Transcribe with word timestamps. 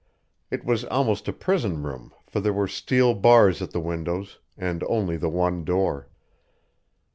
It 0.49 0.65
was 0.65 0.83
almost 0.85 1.27
a 1.27 1.31
prison 1.31 1.83
room, 1.83 2.11
for 2.25 2.39
there 2.39 2.51
were 2.53 2.67
steel 2.67 3.13
bars 3.13 3.61
at 3.61 3.69
the 3.69 3.79
windows, 3.79 4.39
and 4.57 4.83
only 4.85 5.15
the 5.15 5.29
one 5.29 5.63
door. 5.63 6.09